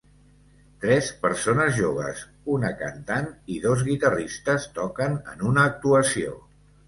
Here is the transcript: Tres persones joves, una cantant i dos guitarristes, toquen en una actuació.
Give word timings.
Tres 0.85 1.09
persones 1.25 1.75
joves, 1.79 2.23
una 2.53 2.71
cantant 2.79 3.29
i 3.55 3.59
dos 3.67 3.85
guitarristes, 3.91 4.67
toquen 4.81 5.19
en 5.35 5.47
una 5.53 5.69
actuació. 5.73 6.35